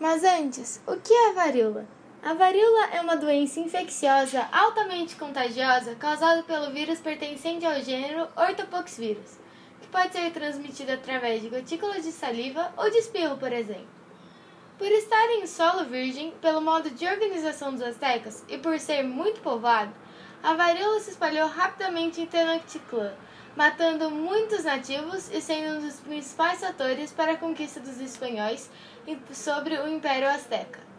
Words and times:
Mas 0.00 0.24
antes, 0.24 0.82
o 0.88 0.96
que 0.96 1.12
é 1.14 1.30
a 1.30 1.32
varíola? 1.34 1.86
A 2.20 2.34
varíola 2.34 2.86
é 2.86 3.00
uma 3.00 3.16
doença 3.16 3.60
infecciosa 3.60 4.48
altamente 4.50 5.14
contagiosa 5.14 5.94
causada 5.94 6.42
pelo 6.42 6.72
vírus 6.72 6.98
pertencente 6.98 7.64
ao 7.64 7.80
gênero 7.80 8.26
Orthopoxvirus, 8.36 9.38
que 9.80 9.86
pode 9.86 10.12
ser 10.12 10.32
transmitida 10.32 10.94
através 10.94 11.42
de 11.42 11.48
gotículas 11.48 12.02
de 12.02 12.10
saliva 12.10 12.72
ou 12.76 12.90
de 12.90 12.98
espirro, 12.98 13.36
por 13.36 13.52
exemplo. 13.52 13.86
Por 14.76 14.88
estar 14.88 15.30
em 15.30 15.46
solo 15.46 15.84
virgem, 15.84 16.32
pelo 16.40 16.60
modo 16.60 16.90
de 16.90 17.06
organização 17.06 17.70
dos 17.70 17.82
astecas 17.82 18.44
e 18.48 18.58
por 18.58 18.76
ser 18.80 19.04
muito 19.04 19.40
povoado, 19.42 19.94
a 20.42 20.54
varíola 20.54 20.98
se 20.98 21.10
espalhou 21.10 21.46
rapidamente 21.46 22.20
em 22.20 22.26
Tenochtitlan, 22.26 23.14
matando 23.56 24.10
muitos 24.10 24.64
nativos 24.64 25.30
e 25.32 25.40
sendo 25.40 25.78
um 25.78 25.86
dos 25.86 26.00
principais 26.00 26.60
fatores 26.60 27.12
para 27.12 27.32
a 27.32 27.36
conquista 27.36 27.80
dos 27.80 28.00
espanhóis 28.00 28.70
sobre 29.32 29.78
o 29.78 29.88
Império 29.88 30.28
Azteca. 30.28 30.93